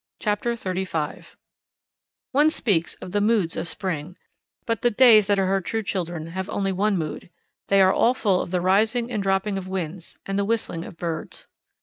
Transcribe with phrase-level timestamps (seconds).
[0.19, 1.37] Chapter 35
[2.31, 4.17] One speaks of the moods of spring,
[4.65, 7.29] but the days that are her true children have only one mood;
[7.67, 10.97] they are all full of the rising and dropping of winds, and the whistling of
[10.97, 11.45] birds.